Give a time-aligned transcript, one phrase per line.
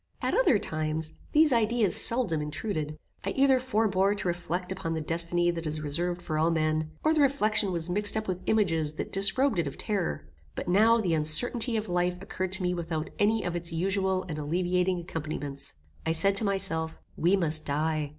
[0.19, 2.97] At other times, these ideas seldom intruded.
[3.23, 7.13] I either forbore to reflect upon the destiny that is reserved for all men, or
[7.13, 11.13] the reflection was mixed up with images that disrobed it of terror; but now the
[11.13, 15.75] uncertainty of life occurred to me without any of its usual and alleviating accompaniments.
[16.03, 18.09] I said to myself, we must die.